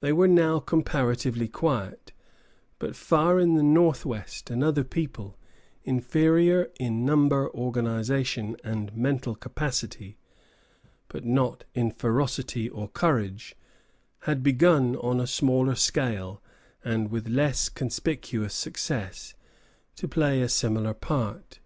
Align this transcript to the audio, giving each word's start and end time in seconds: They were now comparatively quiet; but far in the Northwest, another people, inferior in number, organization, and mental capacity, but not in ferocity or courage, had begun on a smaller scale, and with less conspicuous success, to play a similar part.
They 0.00 0.12
were 0.12 0.28
now 0.28 0.58
comparatively 0.60 1.48
quiet; 1.48 2.12
but 2.78 2.94
far 2.94 3.40
in 3.40 3.54
the 3.54 3.62
Northwest, 3.62 4.50
another 4.50 4.84
people, 4.84 5.38
inferior 5.82 6.70
in 6.78 7.06
number, 7.06 7.48
organization, 7.54 8.54
and 8.62 8.94
mental 8.94 9.34
capacity, 9.34 10.18
but 11.08 11.24
not 11.24 11.64
in 11.74 11.90
ferocity 11.90 12.68
or 12.68 12.88
courage, 12.88 13.56
had 14.24 14.42
begun 14.42 14.94
on 14.96 15.20
a 15.20 15.26
smaller 15.26 15.74
scale, 15.74 16.42
and 16.84 17.10
with 17.10 17.26
less 17.26 17.70
conspicuous 17.70 18.52
success, 18.52 19.32
to 19.96 20.06
play 20.06 20.42
a 20.42 20.50
similar 20.50 20.92
part. 20.92 21.60